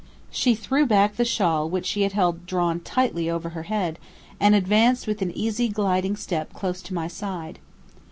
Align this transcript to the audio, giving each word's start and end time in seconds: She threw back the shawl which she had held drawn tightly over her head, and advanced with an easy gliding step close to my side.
She 0.31 0.55
threw 0.55 0.87
back 0.87 1.15
the 1.15 1.23
shawl 1.23 1.69
which 1.69 1.85
she 1.85 2.01
had 2.01 2.13
held 2.13 2.47
drawn 2.47 2.79
tightly 2.79 3.29
over 3.29 3.49
her 3.49 3.61
head, 3.69 3.99
and 4.39 4.55
advanced 4.55 5.05
with 5.05 5.21
an 5.21 5.29
easy 5.37 5.69
gliding 5.69 6.15
step 6.15 6.53
close 6.53 6.81
to 6.81 6.95
my 6.95 7.07
side. 7.07 7.59